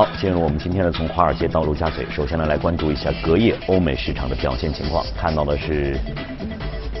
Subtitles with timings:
[0.00, 2.06] 好，进入我们今天的从华尔街到陆家嘴。
[2.10, 5.04] 首先呢，来关注一下隔夜欧美市场的表现情况。
[5.14, 5.94] 看到的是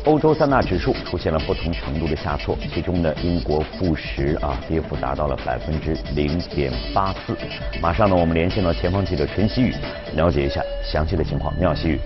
[0.04, 7.34] 欧洲三大指数出现了不同程度的下挫，其中呢，英国富时啊跌幅达到了百分之零点八四。
[7.80, 9.74] 马上呢，我们连线到前方记者陈希宇，
[10.14, 11.54] 了解一下详细的情况。
[11.58, 11.98] 你好，曦宇。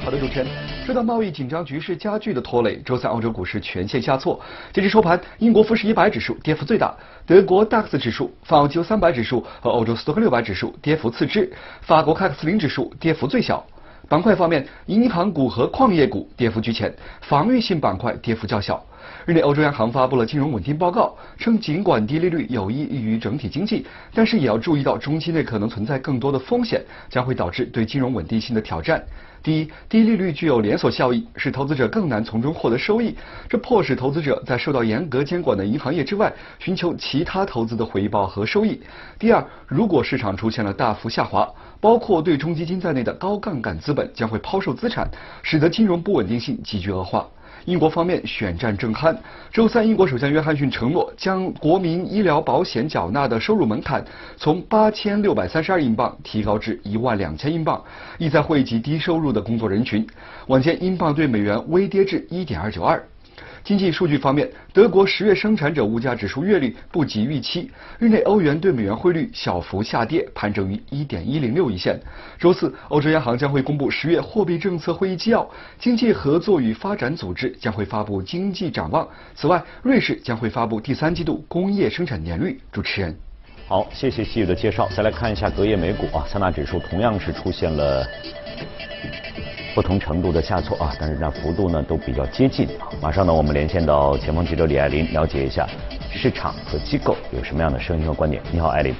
[0.00, 0.46] 好的，主持人。
[0.86, 4.40] 受到贸易紧张局势加剧的拖累，周三欧洲股市全线下挫。
[4.72, 6.94] 截至收盘，英国富时一百指数跌幅最大，
[7.26, 11.52] 德国 DAX 指数、法国三百指数和欧洲斯托克六百指数跌幅次之，
[11.82, 13.62] 法国凯克斯林指数跌幅最小。
[14.08, 18.82] 板块方面，银行股和矿业股跌幅居前，防御性板块跌幅较小。
[19.26, 29.02] 日内，欧洲央行发布了金融稳定报告，称尽管低利率有益于整体经济，但是也要注意到中期内可能存在更多的风险，将会导致对金融稳定性的挑战。
[29.44, 33.14] 第一，低利率具有连锁效应，使投资者更难从中获得收益，
[33.46, 38.80] 这迫使投资者在受到严格监管的银行业之外，寻求其他投资的回报和收益。
[39.18, 41.46] 第二，如果市场出现了大幅下滑，
[41.78, 45.06] 包括对冲基金在内的高杠杆资本将会抛售资产，
[45.42, 47.28] 使得金融不稳定性急剧恶化。
[47.64, 49.16] 英国方面选战正酣。
[49.50, 54.04] 周三，英国首相约翰逊承诺将国民医疗保险缴纳的收入门槛
[54.36, 57.82] 从八千六百三十二英镑提高至一万两千英镑，
[58.18, 60.06] 意在惠及低收入的工作人群。
[60.48, 63.02] 晚间，英镑对美元微跌至一点二九二。
[63.62, 71.98] 经济数据方面，德国十月生产者物价指数月率不及预期，日内欧元对美元汇率小幅下跌，盘整于一点一零六一线。
[72.38, 79.08] 周四，欧洲央行将会公布十月货币政策会议纪要，经济合作与发展组织将会发布经济展望。
[79.34, 82.60] 此外，瑞士将会发布第三季度工业生产年率。
[82.70, 83.16] 主持人，
[83.66, 84.86] 好，谢谢细雨的介绍。
[84.94, 88.06] 再来看一下隔夜美股啊，三大指数同样是出现了。
[89.74, 92.68] 不同程度的下挫啊，但是这幅度呢都比较接近。
[93.00, 95.68] 马上呢，我们连线到前方记者李爱林，了解一下
[96.12, 98.40] 市场和机构有什么样的声音和观点。
[98.52, 98.94] 你好，艾林。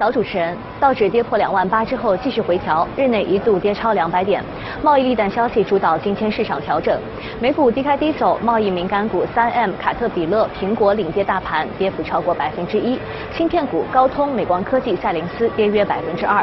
[0.00, 4.42] 早，主持人，道指跌破两万八之后继续回调，日内一度跌超两百点。
[4.82, 6.98] 贸易利淡消息主导今天市场调整，
[7.38, 12.98] 美股低开低走，贸易敏感股三 M、卡特彼勒、苹果领跌大盘，跌幅超过百分之一。
[13.30, 16.42] 芯片股高通、美光科技、赛灵思跌约百分之二。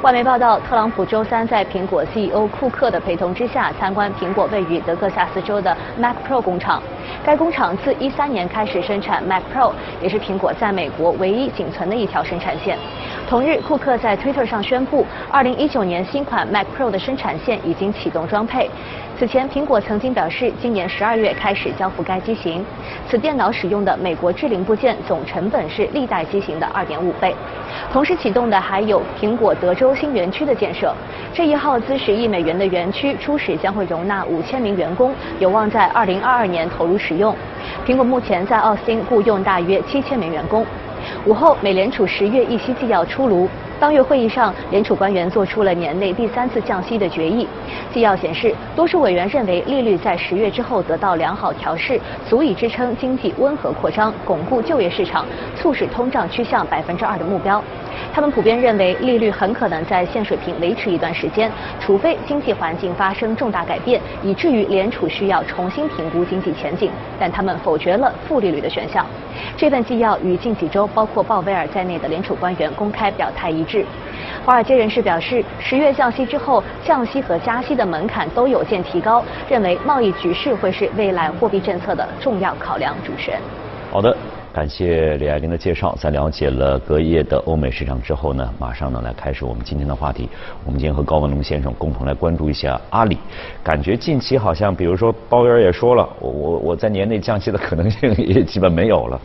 [0.00, 6.82] 外媒报道，特朗普周三在苹果 CEO 库克的陪同之下参观苹果位于德克萨斯州的 Mac Pro 工厂。
[7.24, 12.76] 该工厂自一三年开始生产 Mac Pro，也是苹果在美国唯一仅存的一条生产线。
[13.26, 18.68] 同日，库克在 Twitter 上宣布，二零一九年新款 Mac Pro 的生产线已经启动装配。
[19.18, 22.62] 此前，苹果曾经表示，今年十二月开始交付该机型。
[23.08, 27.34] 此电脑使用的美国制零部件总成本是历代机型的二点五倍。
[27.90, 30.92] 同时启动的还有苹果德州新园区的建设。
[31.32, 37.13] 这一耗资十亿美元的园区，初始将会容纳五千名员工，有望在二零二二年投入使。
[37.18, 37.34] 用
[37.86, 40.64] 苹果目前在奥斯汀雇佣大约七千名员工。
[41.26, 43.48] 午后，美联储十月议息纪要出炉。
[43.84, 47.46] 当月会议上，联储官员做出了年内第三次降息的决议。
[47.92, 57.62] 纪要显示，多数委员认为利率在十月之后得到良好调试，足以支撑经济温和扩张，巩固就业市场，促使通胀趋向百分之二的目标。
[58.10, 66.90] 他们普遍认为利率很可能在现水平维持一段时间，除非经济环境发生重大改变，以至于联储需要重新评估经济前景。
[67.20, 69.04] 但他们否决了负利率的选项。
[69.58, 73.73] 这份纪要与近几周包括鲍威尔在内的联储官员公开表态一致。
[74.44, 82.94] 华尔街人士表示，十月降息之后，降息和加息的门槛都有见提高，认为贸易局势会是未来货币政策的重要考量。
[83.04, 83.40] 主持人，
[83.90, 84.14] 好的。
[84.52, 85.96] 感谢李爱玲的介绍。
[85.98, 90.28] 在了解了隔夜的欧美市场之后呢，马上呢来开始我们今天的话题。
[90.64, 93.18] 我们今天和高文龙先生共同来关注一下阿里。
[93.64, 99.20] 感觉近期好像，比如说鲍威尔也说了，我我我在年内降息的可能性 也基本没有了。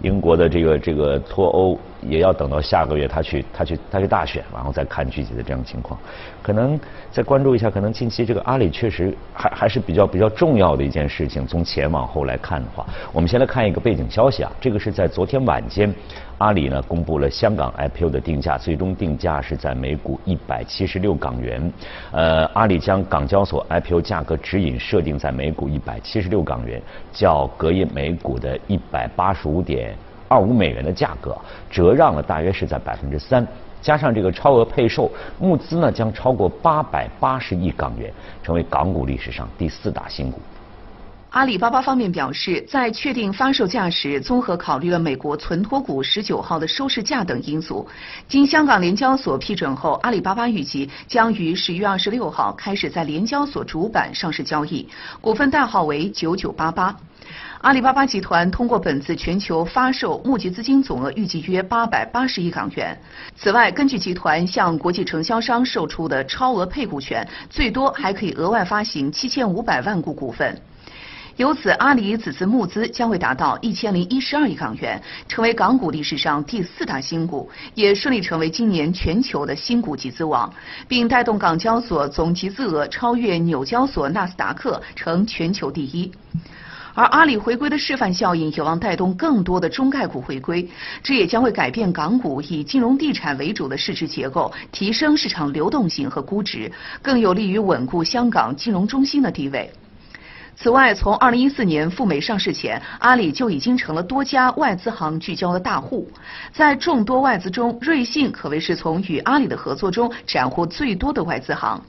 [0.00, 1.78] 英国的这个这个脱欧。
[2.02, 5.98] 也要等到下个月他去他去他去大选，然后再看具体的这样情况。
[6.42, 6.78] 可能
[7.10, 11.46] 再关注一下，可能近期这个阿里确实还还是比较比较重要的一件事情。
[11.46, 15.92] 从前往后来看的话，我们先来看一个背景消息啊，这个是在昨天晚间，
[16.38, 21.72] 阿里呢公布了香港 IPO 的定价，最终定价是在每股一百七十六港元。
[22.12, 26.80] 呃，阿里将港交所 IPO 价格指引设定在每股一百七十六港元，
[27.12, 29.94] 较隔夜每股的一百八十五点。
[30.28, 31.36] 二五美元的价格
[31.70, 33.46] 折让了大约是在百分之三，
[33.80, 35.10] 加上这个超额配售，
[35.40, 40.40] 募资呢将超过八百八十亿港元，成为港股历史上第四大新股。
[41.30, 47.86] 阿里巴巴方面表示，在确定发售价时，综合考虑了美国存托股十九号的收市价等因素。
[48.26, 54.88] 经香港联交所批准后，阿里巴巴预计将于十月二十六号开始在联交所主板上市交易，
[55.20, 56.96] 股份代号为九九八八。
[57.60, 62.98] 阿里巴巴集团通过本次全球发售募集资金总额预计约八百八十亿港元。
[63.36, 70.58] 此外，根据集团向国际承销商售出的超额配股权，最多还可以额外发行七千五百万股股份。
[71.38, 80.52] 由此，阿里此次募资将会达到一千零一十二亿港元，成为港股历史上第四大新股，也顺利成为今年全球的新股集资王，
[80.88, 86.10] 并带动港交所总集资额超越纽交所、纳斯达克，成全球第一。
[86.92, 90.68] 而阿里回归的示范效应有望带动更多的中概股回归，
[91.04, 96.68] 这也将会改变港股以金融地产为主的市值结构，提升市场流动性和估值，
[97.00, 99.70] 更有利于稳固香港金融中心的地位。
[100.60, 106.10] 此外，从2014年赴美上市前，阿里就已经成了多家外资行聚焦的大户。
[106.52, 111.80] 在众多外资中，瑞信可谓是从与阿里的合作中斩获最多的外资行。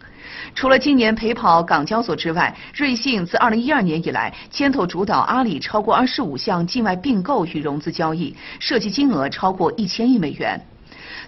[0.53, 10.63] 除了今年陪跑港交所之外，瑞信自2012年以来牵头主导阿里超过25项境外并购与融资交易，涉及金额超过一千亿美元。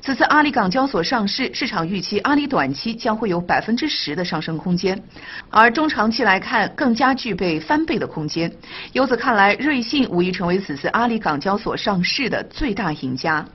[0.03, 4.99] 此次阿里港交所上市，市场预期阿里短期将会有百分之十的上升空间，
[5.51, 8.51] 而中长期来看更加具备翻倍的空间。
[8.93, 13.45] 由此看来，瑞信无疑成为此次阿里港交所上市的最大赢家。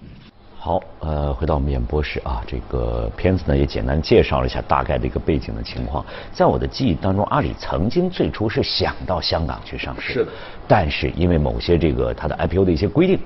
[0.57, 6.07] 好，呃，回到我们演播室啊，这个片子呢也简单介绍了一下大概的一个背景的情况。
[6.33, 10.31] 在我的记忆当中，阿里曾经最初是想到香港去上市，是的，
[10.69, 13.19] 但是因为某些这个它的 IPO 的一些规定。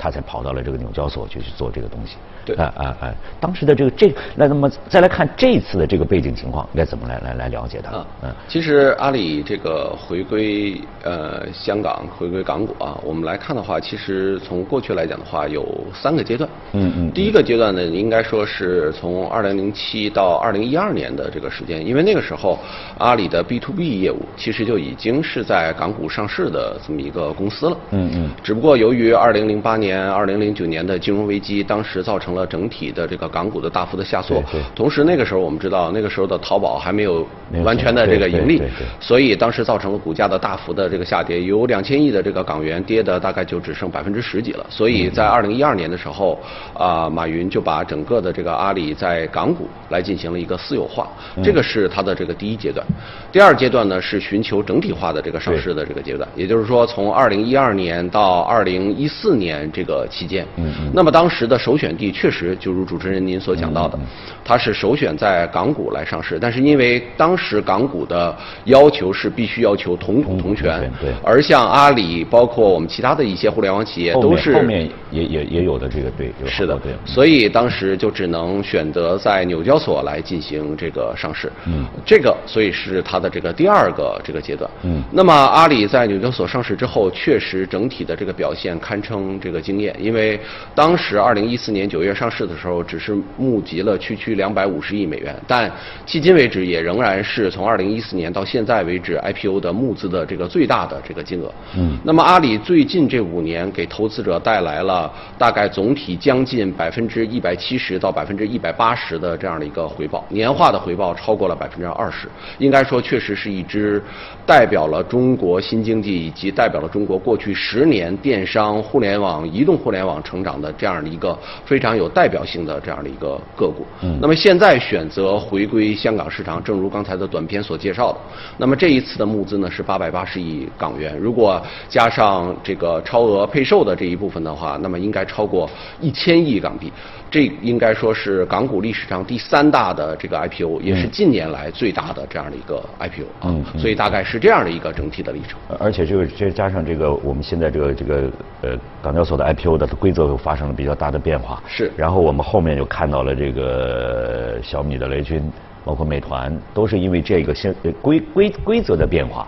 [0.00, 2.16] 他才跑到了这个纽交所去去做这个东西。
[2.44, 3.14] 对，啊啊啊！
[3.40, 8.04] 当时的这个这，那那么再来看这次的这个背景情况，应该怎么来来来了解它？
[8.22, 16.48] 嗯，其实阿里这个回归呃香港，回归港股啊，我们来看的话，其实从过去来讲的话，有三个阶段。
[16.72, 17.10] 嗯嗯。
[17.12, 22.58] 第一个阶段呢，应该说是从二零零七到二零一二年的这个时间，因为那个时候
[22.98, 27.76] 阿里的 B to B 业务其实就已经是在港股上市的这么一个公司了。
[27.90, 28.30] 嗯嗯。
[28.42, 29.80] 只不过由于二零零八年。
[29.80, 34.42] 年二零零九年的金融危机，当时造成了整体的这个港股的大幅的下挫。
[34.74, 37.26] 同时那个时候我们知道，那个时候的淘宝还没有
[37.64, 38.62] 完全的这个盈利，
[38.98, 44.66] 所以当时造成了股价的大幅的这个下跌，有两千亿的这个港元跌的大概就只剩百分之十几了。
[44.68, 46.38] 所以在二零一二年的时候，
[46.74, 51.08] 啊，马云就把整个的这个阿里在港股来进行了一个私有化，
[51.42, 52.86] 这个是它的这个第一阶段。
[53.30, 59.60] 第二阶段呢是寻求整体化的这个上市的这个阶段，也就是说从二零一二年到二零一四年。
[59.72, 60.46] 这个期间，
[60.92, 63.98] 那么当时的首选地确实就如主持人您所讲到的，
[64.44, 89.58] 它是首选在港股来上市，但是因为当时港股的要求是必须要求同股同权，对，而像阿里，包括我们其他的一些互联网企业都是后面也也也有的这个对，是的，对，所以当时就只能选择在纽交所来进行这个上市，嗯，这个所以是它的这个第二个这个阶段，嗯，那么阿里在纽交所上市之后，确实整体的这个表现堪称这个。
[89.60, 90.40] 惊艳，因为
[90.74, 95.70] 当时二零一四年九月上市的时候，只是募集了区区两百五十亿美元，但
[96.06, 101.52] 迄今为止也仍然是从二零一四年到现在为止 IPO 的募资的这个最大的这个金额。
[101.76, 114.02] 嗯，那么阿里最近这五年给投资者带来了大概总体将近百分之一百七十到百分之一百八十的这样的一个回报，年化的回报超过了百分之二十，应该说确实是一支
[114.46, 119.40] 代表了中国新经济以及代表了中国过去十年电商互联网。
[119.50, 123.84] 移动互联网成长的这样的一个非常有代表性的这样的一个个股。
[124.02, 124.18] 嗯。
[124.20, 128.18] 那么现在选择回归香港市场，正如刚才的短片所介绍的，
[128.56, 131.16] 那么这一次的募资呢是八百八十亿港元。
[131.18, 135.68] 如果加上这个超额配售的这一部分的话，那么应该超过
[136.00, 136.90] 一千亿港币。
[137.30, 143.44] 这应该说是港股历史上第三大的这个 IPO，也是近年来最大的这样的一个 IPO 啊。
[143.44, 143.64] 嗯。
[143.78, 145.56] 所以大概是这样的一个整体的历程。
[145.78, 148.30] 而且这个这加上这个我们现在这个这个
[148.62, 151.62] 呃港交所的 IPO 的规则又发生了比较大的变化。
[151.68, 151.92] 是。
[151.96, 155.40] 然后我们后面又看到了这个小米的雷军，
[155.84, 157.72] 包括美团，都是因为这个现
[158.02, 159.46] 规规规则的变化。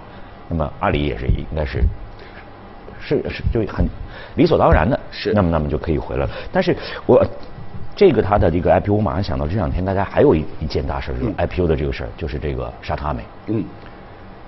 [0.49, 1.83] 那么阿里也是应该是
[3.01, 3.85] 是是就很
[4.37, 5.01] 理所当然的。
[5.11, 5.33] 是。
[5.33, 6.31] 那么那么就可以回来了。
[6.53, 7.27] 但是我。
[7.95, 13.23] 这个它的这个 IPO，我马上想到这两天大家还有一一件大事，就是 IPO 的这个事儿，就是这个沙特阿美。
[13.49, 13.65] 嗯。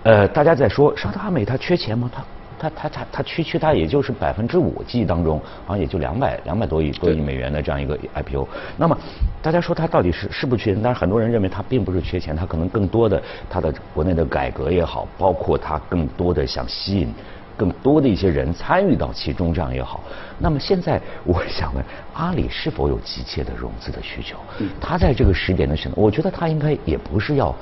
[0.03, 2.11] 呃，大家在说沙特阿美它缺钱吗？
[2.15, 2.25] 它
[2.59, 8.47] 它它它它区区它也就是百分之五，记忆当中好像也就两百两百多亿多亿美元的这样一个 IPO。
[8.77, 8.97] 那么
[9.43, 10.81] 大家说它到底是是不缺钱？
[10.83, 17.13] 但是很多人认为它并不是缺钱，它可能更多的它的国内的改革也好，包括它更多的想吸引
[17.57, 20.03] 更多的一些人参与到其中这样也好。
[20.39, 24.37] 那么现在我想问，阿里是否有急切的融资的需求？
[24.81, 27.55] 他在这个时点的选择，我觉得他应该也不是要。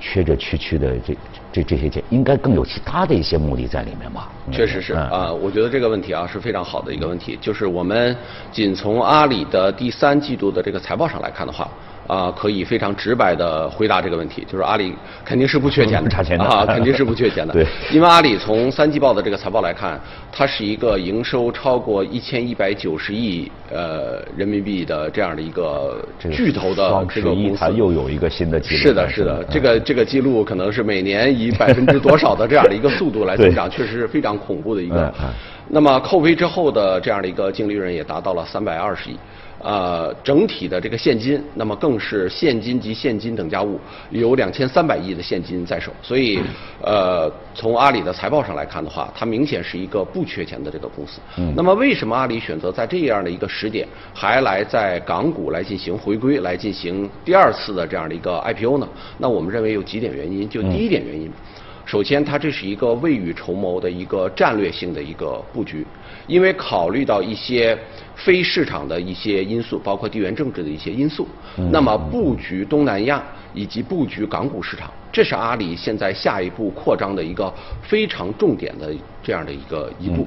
[0.00, 1.16] 缺着区区的这
[1.52, 4.30] 这这些钱，应该更有其他的一些目的在里面吧？
[4.48, 7.36] 确实是啊，我觉得这个问题啊是非常好的一个问题。
[7.40, 8.16] 就是我们
[8.52, 11.68] 仅从阿里的第三季度的这个财报上来看的话。
[12.08, 14.94] 啊，可以非常直白的回答这个问题，就是阿里
[15.26, 17.52] 肯定是不缺钱的，差钱的啊，肯定是不缺钱的。
[17.54, 20.00] 对，因为阿里从三季报的这个财报来看，
[20.32, 27.56] 它是一个营收超过一千一百九十亿呃人民币的这样的一个巨头的这个公司。
[27.58, 28.80] 它又有一个新的记录。
[28.80, 35.12] 是的，是的，这个这个记录可能是每年以 百分之多少的这样的一个速度来增长，确实是非常恐怖的一个。
[35.68, 39.18] 那么扣非之后的这样的一个净利润也达到了三百二十亿。
[39.60, 43.78] 呃，整体的这个现金，那么更是现金及现金等价物
[44.10, 46.38] 有两千三百亿的现金在手，所以，
[46.80, 51.20] 呃，从阿里的财报上来看的话，它明显是一个不缺钱的这个公司。
[51.38, 51.52] 嗯。
[51.56, 58.88] 那么，为什么阿里选择在这样的一个时点还来在港股来进行回归，来进行第二次的这样的一个 IPO 呢？
[59.18, 61.28] 那我们认为有几点原因，就第一点原因，
[61.84, 65.84] 首先，它这是一个未雨绸缪的一个战略性的一个布局，
[66.26, 67.78] 因为考虑到一些。
[68.18, 71.24] 非市场的一些因素，包括地缘政治的一些因素，
[71.70, 73.22] 那么布局东南亚
[73.54, 74.90] 以及布局港股市场。
[75.10, 80.26] 这是阿里现在下一步扩张的一个非常重点的这样的一个一步。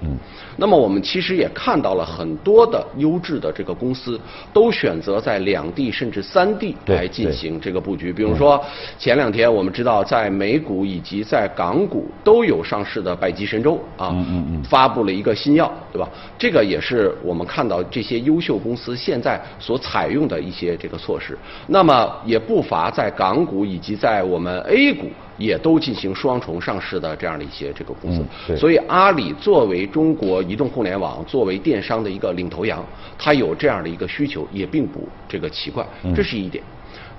[0.58, 4.20] 那么我们其实也看到了很多的优质的这个公司
[4.52, 8.12] 都选择在两地甚至三地来进行这个布局。
[8.12, 8.62] 比如说
[8.98, 14.16] 前两天我们知道在美股以及在港股都有上市的百济神州啊，
[14.64, 16.10] 发布了一个新药，对吧？
[16.38, 21.38] 这个也是我们看到这些优秀公司现在所采用的一些这个措施。
[21.68, 24.52] 那么也不乏在港股以及在我们。
[24.62, 32.86] A 股也都进行双重上市的这样的一些这个公司，所以阿里作为中国移动互联网、作为电商的一个领头羊，
[33.18, 35.86] 它有这样的一个需求也并不这个奇怪，
[36.16, 36.64] 这是一点。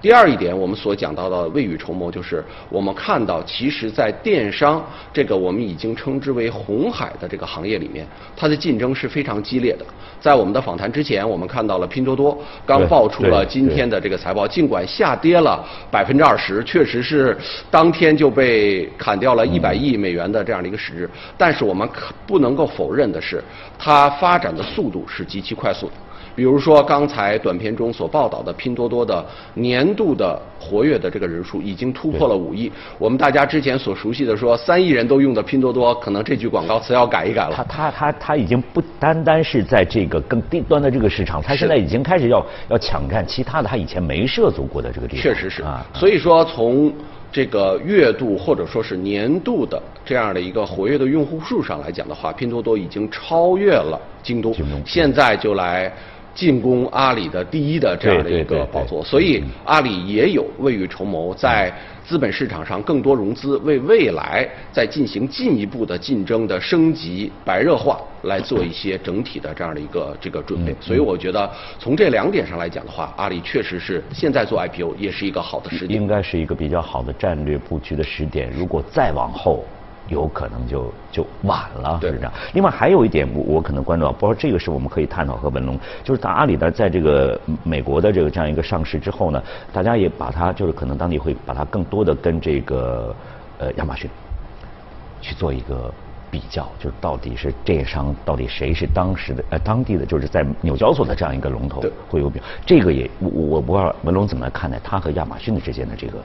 [0.02, 8.04] 第二一点，我们所讲到的未雨绸缪，就是我们看到，其实，在电商这个我们已经称之为红海的这个行业里面，
[8.36, 9.86] 它的竞争是非常激烈的。
[10.20, 17.38] 在我们的访谈之前，我们看到了拼多多刚爆出了今天的这个财报，尽管下跌了百分之二十，确实是
[17.70, 23.40] 当天就被砍掉了一百亿美元的这样的一个市值，但是我们可不能够否认的是，
[23.78, 25.92] 它发展的速度是极其快速的。
[26.34, 29.24] 比如说，刚才短片中所报道的拼多多的
[29.54, 32.70] 年度的活跃的这个人数已经突破了五亿。
[32.98, 37.54] 我们大家之前所熟悉的说三亿人都用的拼多多，可能这句广告词要改一改了。
[37.54, 45.22] 它它它它已经不单单是在这个更低端的这个市场，它现在已经开始要要抢占其他的它以前没涉足过的这个地方。
[45.22, 45.84] 确实是啊。
[45.92, 46.92] 所以说，从
[47.30, 54.52] 这个月度或者说是年度的这样的一个活跃的用户数上来讲的话，拼多多已经超越了京东。
[54.52, 55.92] 京东现在就来。
[56.34, 61.72] 进攻阿里的第一的这样的一个宝座，所以阿里也有未雨绸缪，在
[62.04, 70.74] 资本市场上更多融资，为未来在进行进一步的竞争的升级白热化来做一些整体的这样的一个这个准备。
[70.80, 78.50] 所以我觉得从这两点上来讲的话，阿里确实是现在做 IPO 也是一个好的时点，应该是一个比较好的战略布局的时点。
[78.50, 79.64] 如果再往后。
[80.12, 82.32] 有可能就就晚了，是这样。
[82.52, 89.42] 另外还有一点，我我可能关注到，包括这个是我们可以探讨和文龙，就是在阿里的在这个美国的这个这样一个上市之后呢，
[89.72, 93.14] 大家也把它就是可能当地会把它更多的跟这个
[93.58, 94.08] 呃亚马逊
[95.20, 95.92] 去做一个
[96.30, 106.18] 比较，就是到底是电商到底谁是当时的呃当地的就是在纽交所的这样一个龙头会有比，这个也我我不知道文龙怎么来看待它和亚马逊的之间的这个。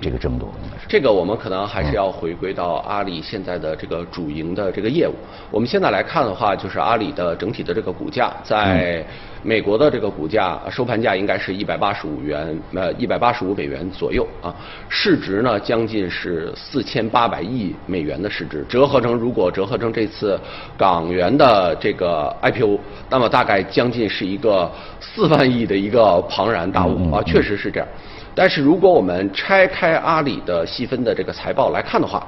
[0.00, 5.12] 这个争夺应该是这个，我们可能还是要回归到阿里现在的这个主营的这个业务。
[5.50, 9.04] 我们现在来看的话，就是阿里的整体的这个股价，在
[9.42, 14.54] 美国的这个股价收盘价应该是一百八十五元，呃，一百八十五美元左右啊。
[14.88, 20.38] 市值呢，将近是四千八百亿美元的市值，折合成如果折合成这次
[20.76, 22.78] 港元的这个 IPO，
[23.08, 27.88] 那么大概将近是一个四万亿的一个庞然大物啊，确实是这样。
[28.34, 32.26] 但是如果我们拆开阿里的细分的这个财报来看的话，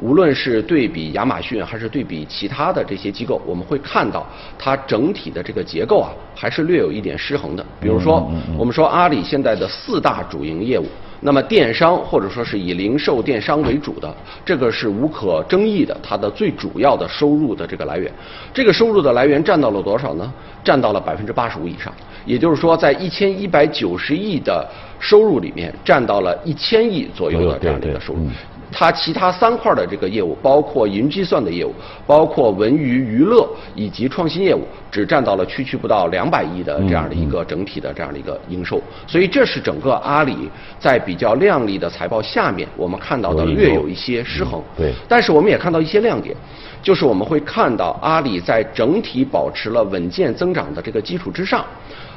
[0.00, 4.24] 无论是对比亚马逊还是对比其他的这些机构，我们会看到
[4.56, 7.66] 它整体的这个结构啊，还是略有一点失衡的。
[7.80, 10.86] 比如说，我们说阿里现在的四大主营业务，
[11.20, 14.14] 那么电商或者说是以零售电商为主的，
[14.44, 18.12] 这个是无可争议的，它的最主要的收入的这个来源。
[18.54, 20.32] 这个收入的来源占到了多少呢？
[20.62, 21.92] 占到了百分之八十五以上。
[22.24, 28.28] 也就是说，在一千一百九十亿的收入里面，占到了一千亿左右的这样的一个收入。
[28.70, 31.72] 它其他三块的这个业务，包括云计算的业务，
[32.06, 38.78] 包括文娱娱乐以及创新业务，只占到了区区不到两百亿的这样的一个整体的这样的一个营收。
[39.06, 44.62] 所以这是整个阿里在比较靓丽的财报下面，我们看到的略有一些失衡。
[44.76, 44.92] 对。
[45.08, 46.36] 但是我们也看到一些亮点，
[46.82, 51.64] 就是我们会看到阿里在整体保持了稳健增长的这个基础之上。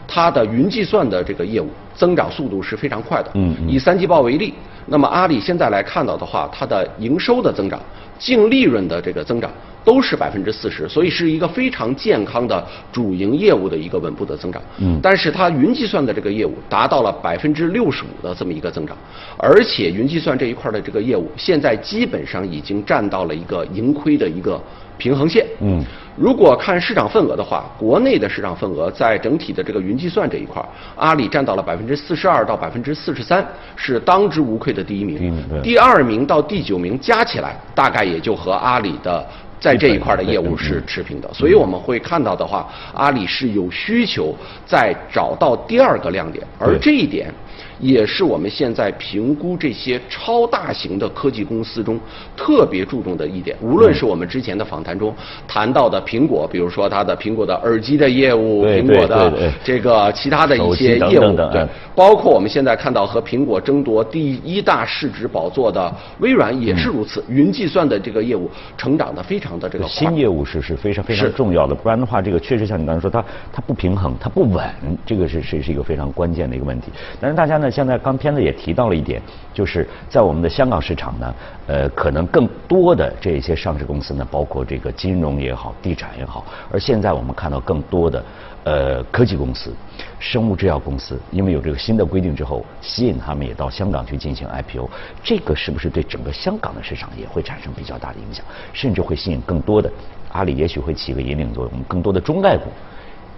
[0.06, 3.32] 它的云计算的这个业务增长速度是非常快的。
[3.36, 4.54] 嗯，以三季报为例，
[4.88, 7.80] 那么阿里现在来看到的话，它的营收的增长、
[8.18, 9.52] 净利润的这个增长
[9.84, 14.62] 都是百分之四十，所以是一个非常健康的主营业务的一个稳步的增长。
[14.78, 18.96] 嗯，但是它云计算的这个业务达到了百分之六十五的这么一个增长，
[19.38, 24.62] 而且云计算这一块的这个业务现在基本上已经占到了一个盈亏的一个
[24.98, 25.46] 平衡线。
[25.62, 25.84] 嗯。
[26.18, 30.62] 如果看市场份额的话，国内的市场份额在整体的这个云计算这一块，
[30.98, 33.46] 阿里占到了百分之四十二到百分之四十三，
[33.76, 35.62] 是当之无愧的第一名。
[35.62, 39.26] 第二名到第九名加起来，大概也就和阿里的
[39.60, 41.30] 在这一块的业务是持平的。
[41.34, 44.36] 所以我们会看到的话，阿里是有需求
[44.66, 47.34] 在找到第二个亮点，而这一点。
[47.82, 52.00] 也是我们现在评估这些超大型的科技公司中
[52.38, 53.58] 特别注重的一点。
[53.60, 55.14] 无论是我们之前的访谈中
[55.48, 67.24] 谈到的苹果，比如说它的苹果的耳机的业务，苹果的这个其他的一些业务，对，包括我们现在看到和苹果争夺第一大市值宝座的微软也是如此。
[67.28, 68.48] 云计算的这个业务
[68.78, 74.64] 成长的非常的这个新业务是是非常非常重要的，不然的话，这个确实像你刚才说，它它不平衡，它不稳，
[75.04, 76.92] 这个是是是一个非常关键的一个问题。
[77.20, 77.71] 但是大家呢？
[77.72, 79.22] 现在刚片子也提到了一点，
[79.54, 81.36] 就是在我们的香港市场呢，
[81.68, 88.24] 呃，可能更多的这些上市公司呢，包括这个金融也好，地产也好，而现在我们看到更多的
[88.66, 89.74] 呃科技公司、
[90.20, 94.90] 生物制药公司，因为有这个新的规定之后，吸引他们也到香港去进行 IPO，
[95.24, 99.92] 这个是不是对整个香港的市场也会产生比较大的影响，甚至会吸引更多的
[100.32, 102.66] 阿里，也许会起个引领作用，更多的中概股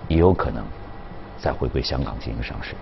[0.08, 0.64] 也有可能
[1.38, 2.74] 再回归香港进行上市。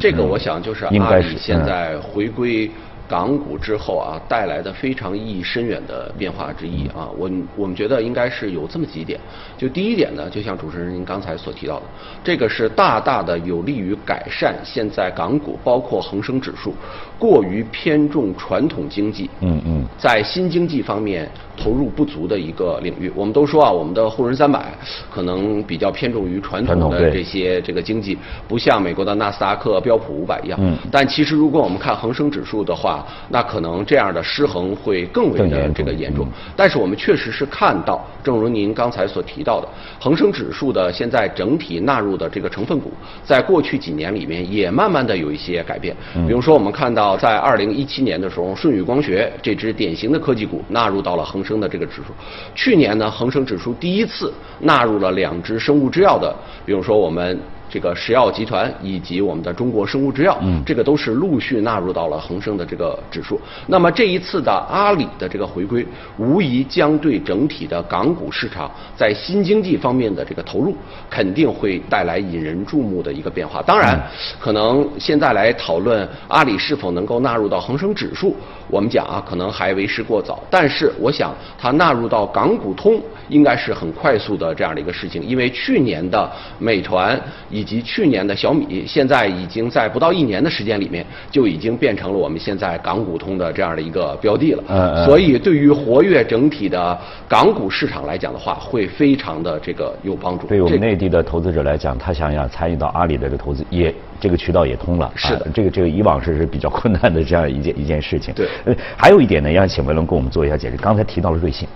[0.00, 2.70] 这个我想就是阿里现在回归
[3.08, 9.20] 港股之后啊，带来的非常意义深远的变化之一啊，我我们觉得应该是有这么几点。
[9.58, 11.82] 就第一点呢，就像主持人您刚才所提到的，
[12.24, 16.74] 这个是大大的有利于改善现在港股包括恒生指数
[17.18, 21.30] 过于偏重传统经济，嗯嗯，在新经济方面。
[21.54, 24.72] 投入不足的一个领域，我们都说啊，我们的沪深三百
[25.10, 28.16] 可能比较偏重于传统的这些这个经济，
[28.48, 30.58] 不像美国的纳斯达克、标普五百一样。
[30.60, 30.76] 嗯。
[30.90, 32.91] 但其实如果我们看恒生指数的话，
[33.28, 36.26] 那可能这样的失衡会更为的这个严重。
[36.56, 39.68] 但是我们确实是看到，正如您刚才所提到的，
[40.00, 42.90] 恒生指数的现在整体纳入的这个成分股，
[43.22, 45.94] 在过去几年里面也慢慢的有一些改变。
[46.16, 46.26] 嗯。
[46.26, 51.42] 比如说我们看到，在二零一七年的时候，舜宇光学这只典型的科技股纳入到了恒。
[51.42, 52.12] 生的这个指数，
[52.54, 56.32] 去年呢，恒生指数第一次纳入了两只生物制药的，
[56.64, 57.36] 比如说我们。
[57.72, 63.40] 这个石药集团以及我们的中国生物制药，嗯，这个都是陆续纳入到了恒生的这个指数。
[63.66, 65.86] 那么这一次的阿里的这个回归，
[66.18, 70.76] 无疑将对整体的港股市场在新经济方面的这个投入，
[71.08, 73.62] 肯定会带来引人注目的一个变化。
[73.62, 73.98] 当然，
[74.38, 78.36] 可能现在来讨论阿里是否能够纳入到恒生指数，
[78.68, 80.42] 我们讲啊，可能还为时过早。
[80.50, 94.64] 但是我想，它纳入到港股通，应该是很快速的这样的一个事情，因为去年的美团以以及去年的小米，现在已经在不到一年的时间里面，就已经变成了我们现在港股通的这样的一个标的了。
[94.68, 96.98] 嗯所以对于活跃整体的
[97.28, 100.48] 港股市场来讲的话，会非常的这个有帮助。
[100.48, 105.08] 对我们内地的投资者来讲，他想要参与到阿里的这个投资，也这个渠道也通了。
[105.14, 108.34] 是的，这个这个以往是是比较困难的这样一件一件事情。
[108.34, 108.48] 对。
[108.64, 110.76] 呃，还有一点呢，要请文龙给我们做一下解释。
[110.76, 111.68] 刚才提到了瑞幸。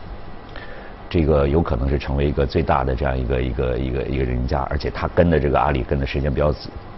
[1.09, 6.53] 这个有可能是成为一个最大的这样一个一个一个一个人家，而且他跟的这个阿里跟的时间比较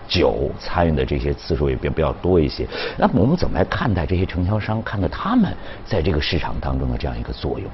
[0.09, 2.67] 久，参与的这些次数也比比较多一些。
[2.97, 7.71] 那么我们怎么来看待这些承销商，看待他们在这个市场当中的这样一个作用？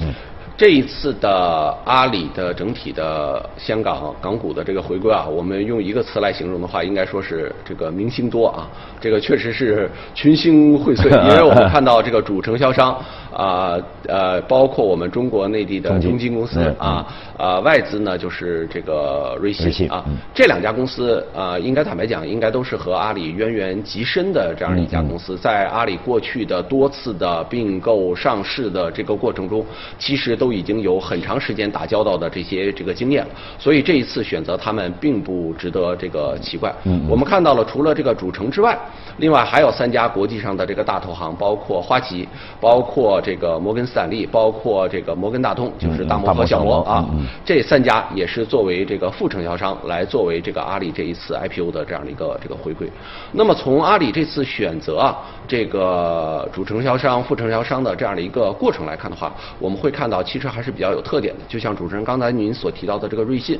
[0.00, 0.12] 嗯。
[0.56, 12.96] 这一次的阿里的整体的香港港股的这个回归啊，我们用一个词来形容的话，应该说是这个明星多啊，这个确实是群星荟萃， 因为我们看到这个主承销商
[13.34, 29.64] 啊呃，包括我们中国内地的中金公司啊啊，外资呢就是这个瑞信啊，这两家公司啊，应该坦白讲，应该都是和阿里渊源极深的这样的一家公司，在阿里过去的多次的并购上市的这个过程中，
[29.98, 33.26] 其实都已经有很长时间打交道的这些这个经验，
[33.58, 36.72] 所以这一次选择他们并不值得这个奇怪。
[37.08, 38.78] 我们看到了，除了这个主城之外，
[39.18, 42.28] 另外还有三家国际上的这个大投行，包括花旗，
[42.60, 47.08] 包括这个摩根斯坦利，包括这个摩根大通，就是大摩和小摩啊，
[47.44, 52.86] 这三家也是作为这个副承销商来作为这个阿里这一次 IPO 的这样的一个这个回馈。
[53.32, 55.16] 那么从阿里这次选择啊
[55.48, 61.40] 这个主承销商、副承销商的这样的一个过程来看的话，我们会看到其实还是比较有特点的。
[61.48, 63.58] 就像主持人刚才您所提到的这个瑞信，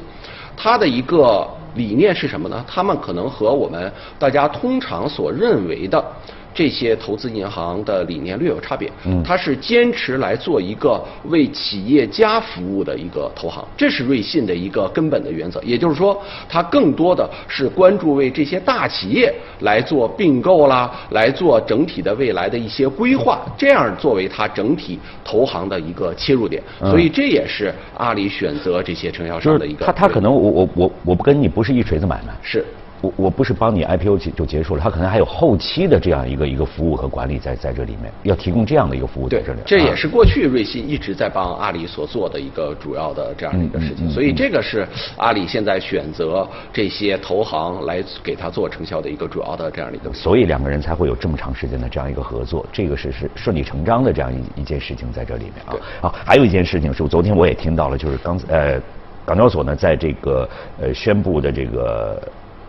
[0.55, 2.63] 它的一个理念是什么呢？
[2.69, 6.05] 他们可能和我们大家通常所认为的。
[6.55, 15.61] 这些投资银行的理念略有差别，嗯它是坚持来做一个为企业家服务的一个投行，这是瑞信的一个根本的原则。
[15.63, 26.63] 也就是说，它更多的是关注为这些大企业来做并购啦，来做整体的未来的一些规划，这样作为它整体投行的一个切入点。
[26.81, 29.87] 所以这也是阿里选择这些承销商的一个。
[29.87, 32.65] 他他可能我我我我不跟你不是一锤子买卖是。
[33.05, 39.61] 我我不是帮你 IPO 就就结束了，他可能还有后期的这样一个一个服务和管理在在这里面，要提供这样的一个服务在这里。
[39.67, 44.87] 这也是过去瑞信一直在帮阿里所做的一个主要的这样的一个事情，所以这个是
[45.17, 50.13] 阿里现在选择这些投行来给他做承销的一个主要的这样的一个。
[50.13, 55.77] 所以两个人才会有这么长时间的这样一个合作，这个是是顺理成章的这样一一件事情在这里面啊。
[56.01, 58.81] 好，还有一件事情是昨天我也听到了，就是刚呃
[59.27, 60.49] 港交所呢在这个
[60.81, 62.21] 呃宣布的这个。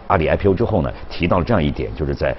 [0.08, 2.36] 阿里 IPO 之后呢，提到了这样一点，就是在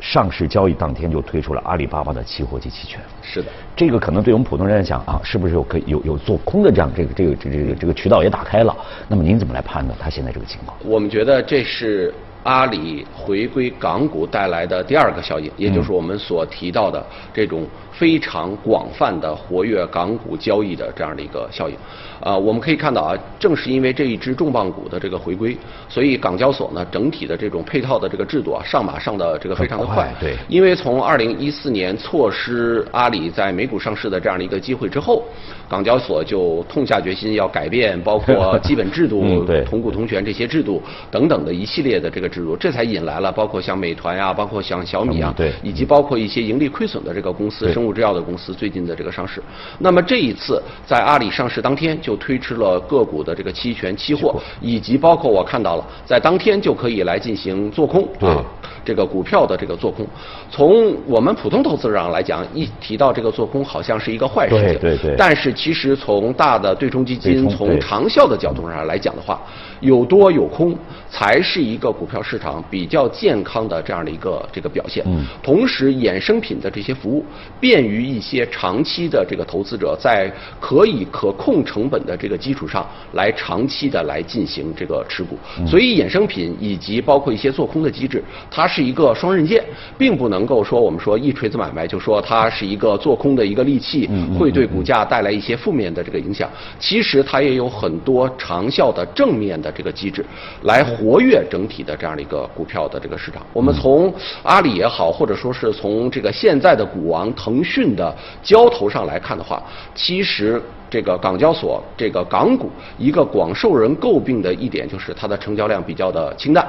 [0.00, 3.00] 上市交易当天就推出了阿里巴巴的期货及期权。
[3.22, 8.74] 是的，这个可能对我们普通人来讲啊，是不是有可以有有做空的这样这个这个这个这个渠道也打开了？
[9.08, 10.76] 那么您怎么来判断它现在这个情况？
[10.84, 21.76] 我们觉得这是阿里回归港股带来的第二个效应，也就是我们所提到的这种非常广泛的活跃港股交易的这样的一个效应。
[22.20, 25.56] 啊，我们可以看到啊，正是因为这一支重磅股的这个回归，
[25.88, 30.14] 所以港交所呢整体的这种配套的这个制度啊上马上的这个非常的快。
[30.20, 30.36] 对。
[30.48, 35.24] 因为从二零一四年错失阿里在美股上市的这样的一个机会之后，
[35.66, 49.42] 港交所就痛下决心要改变，包括基本制度、同股同权这些制度等等的一系列的这个制度，这才引来了包括像美团呀，包括像小米啊，对，以及包括一些盈利亏损的这个公司，生物制药的公司最近的这个上市。
[49.78, 52.10] 那么这一次在阿里上市当天就。
[52.10, 58.44] 就推出了个股的这个期权、期货，以及包括我看到了，在当天就可以来进行做空啊，
[58.84, 60.04] 这个股票的这个做空。
[60.50, 64.80] 从我们普通投资者上来讲，一提到这个做空，好像是一个坏事情。
[64.80, 65.14] 对对对。
[65.16, 69.40] 但是其实从大的对冲基金从长效的角度上来讲的话，
[69.78, 70.76] 有多有空
[71.08, 75.04] 才是一个股票市场比较健康的这样的一个这个表现。
[75.06, 75.24] 嗯。
[75.40, 77.24] 同时，衍生品的这些服务
[77.60, 82.00] 便于一些长期的这个投资者在可以可控成本。
[82.00, 89.64] 的这个基础上来长期的来进行这个持股，所以衍生品以及包括一些做空的机制，它是一个双刃剑，
[89.98, 96.48] 并不能够说我们说一锤子买卖就说它是一个做空的一个利器，会对股价带来一些负面的这个影响。
[96.78, 100.24] 其实它也有很多长效的正面的这个机制，
[100.62, 103.44] 来活跃整体的这样的一个股票的这个市场。
[103.52, 109.60] 我们从阿里也好，或者说是从这个现在的股王腾讯的交投上来看的话，
[109.94, 110.62] 其实。
[110.90, 116.66] 这个港交所这个港股一个广受人诟病的一点就是它的成交量比较的清淡。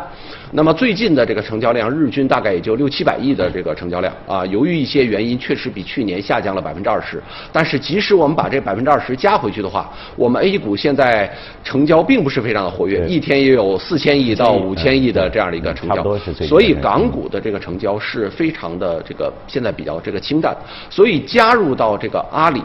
[0.51, 7.21] 那么最近的这个成交量日均大概也就六七百亿的这个成交量啊，由于一些原因确实比去年下降了百分之二十。
[7.51, 16.03] 但是即使我们把这百分之二十加回去的话，我们 A 股现在成交并不是非常的活跃，一天也有四千亿到五千亿的这样的一个成交。
[16.45, 20.55] 所以港股的这个成交是非常的这个现在比较这个清淡。
[20.89, 22.61] 所以加入到这个阿里。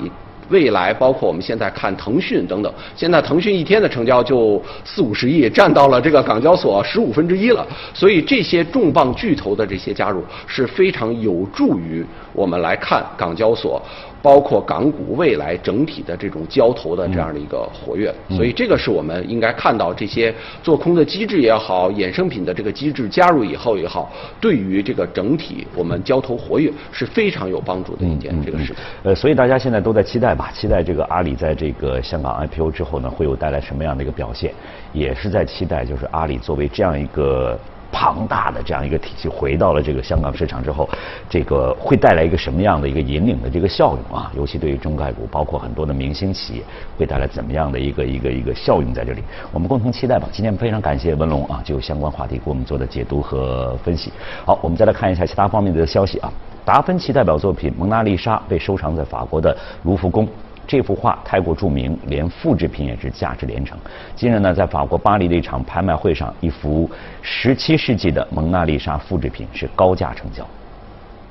[0.49, 7.67] 未来包括我们现在看腾讯等等，现在腾讯一天的成交就四五十亿，占到了这个港交所十五分之一了。
[7.93, 13.83] 所以这些重磅巨头的这些加入是非常有助于我们来看港交所。
[14.27, 20.35] 包括港股未来整体的这种交投的这样的一个活跃，所以这个是我们应该看到这些
[20.65, 24.11] 做空的机制也好，衍生品的这个机制加入以后也好，
[24.41, 28.77] 对于这个整体我们交投活跃是非常有帮助的一件这个事情。
[29.05, 34.53] 呃，所以大家现在都在期待吧，期待这个阿里在这个香港 IPO 之后呢，会有带来什么样的一个表现，
[34.93, 37.57] 也是在期待就是阿里作为这样一个。
[37.99, 40.87] 庞大的这样一个体系回到了这个香港市场之后，
[41.31, 44.31] 这个会带来一个什么样的一个引领的这个效用啊？
[44.37, 46.63] 尤其对于中概股，包括很多的明星企业，
[46.99, 49.23] 会带来怎么样的一个一个一个效用在这里？
[49.51, 50.29] 我们共同期待吧。
[50.31, 54.13] 今天非常感谢文龙啊，就相关话题给我们做的解读和分析。
[54.45, 56.31] 好，我们再来看一下其他方面的消息啊。
[56.67, 60.29] 达芬奇代表作品《蒙娜丽莎》被收藏在法国的卢浮宫。
[60.67, 63.79] 这幅画太过著名，连复制品也是价值连城。
[64.15, 66.91] 近日呢，在法国巴黎的一场拍卖会上，一幅
[67.25, 70.47] 17世纪的蒙娜丽莎复制品是高价成交。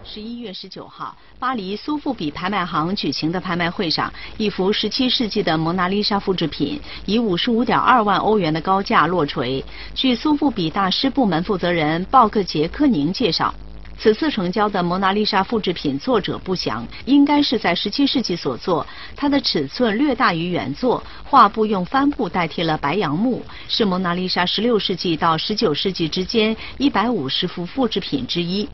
[0.08, 9.66] 十一月十九号，巴黎苏富比拍卖行举行的拍卖会上，一幅17世纪的蒙娜丽莎复制品以55.2万欧元的高价落锤。
[9.96, 13.54] 据苏富比大师部门负责人鲍克杰科宁介绍。
[13.98, 18.86] 此次成交的蒙娜丽莎复制品作者不详，应该是在17世纪所作。
[19.16, 28.68] 它的尺寸略大于原作，画布用帆布代替了白杨木，是蒙娜丽莎16世纪到19世纪之间150幅复制品之一。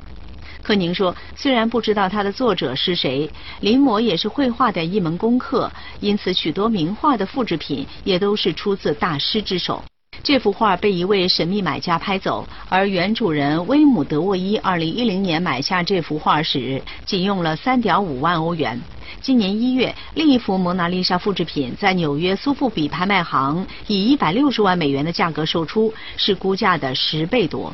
[0.63, 3.29] 柯宁说，虽然不知道它的作者是谁，
[3.61, 9.83] 临摹也是绘画的一门功课，因此许多名画的复制品也都是出自大师之手。
[10.23, 18.79] 这幅画被一位神秘买家拍走，而原主人威姆德沃伊2010年买下这幅画时，仅用了3.5万欧元。
[19.19, 27.73] 今年一月，另一幅蒙娜丽莎复制品在纽约苏富比拍卖行以160万美元的价格售出，是估价的十倍多。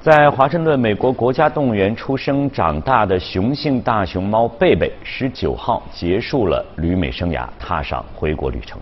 [0.00, 8.80] 在华盛顿美国国家动物园出生长大的雄性大熊猫贝贝，19号结束了旅美生涯，踏上回国旅程。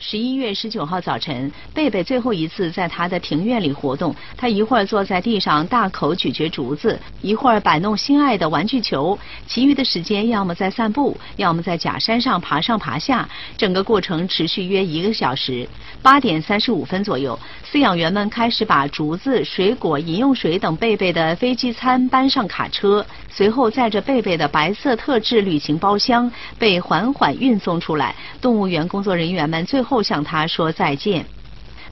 [0.00, 4.14] 十一月十九号早晨，贝贝最后一次在他的庭院里活动。
[4.36, 13.28] 他一会儿坐在地上大口咀嚼竹子，一会儿摆弄心爱的玩具球，其余的时间要么在散步，要么在假山上爬上爬下。
[13.56, 15.68] 整个过程持续约一个小时。
[16.00, 17.36] 八点三十五分左右，
[17.68, 28.14] 饲养员们开始把竹子、水果、饮用水等贝贝的飞机餐搬上卡车，随后载着贝贝的白色特制旅行包厢被缓缓运送出来。
[28.40, 31.24] 动物园工作人员们最后向他说再见。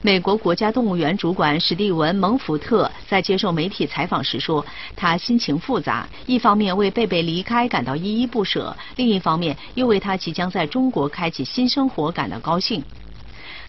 [0.03, 4.63] 美国国家动物园主管史蒂文·蒙福特在接受媒体采访时说
[4.95, 12.83] ：“他心情复杂，一方面为贝贝离开感到依依不舍，另一方面又为他即将在中国开启新生活感到高兴。”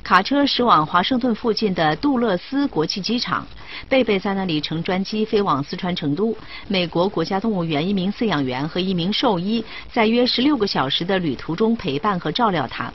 [0.05, 3.47] 卡车驶往华盛顿附近的杜勒斯国际机场，
[3.88, 6.37] 贝贝在那里乘专机飞往四川成都。
[6.69, 12.93] 美国国家动物园一名饲养员和一名兽医在约十六个小时的旅途中陪伴和照料他。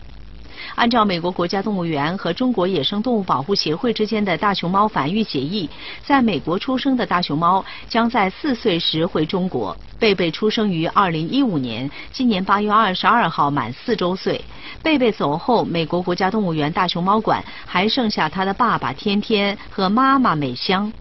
[0.76, 5.69] 按照美国国家动物园和中国野生动物保护协会之间的大熊猫繁育协议，
[6.06, 9.76] 在美国出生的大熊猫将在四岁时回中国。
[9.99, 14.43] 贝贝出生于2015年，今年8月22号满四周岁。
[14.82, 20.91] 贝贝走后，美国国家动物园大熊猫馆还剩下他的爸爸天天和妈妈美香。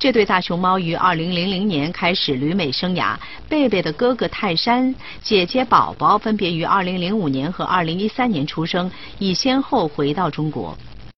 [0.00, 3.16] 这对大熊猫于2000年开始旅美生涯。
[3.48, 10.78] 贝贝的哥哥泰山、姐姐宝宝分别于2005年和2013年出生，已先后回到中国。